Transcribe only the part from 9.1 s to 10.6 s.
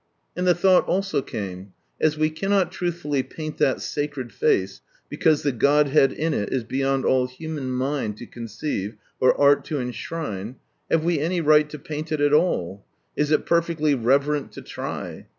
or art to enshrine,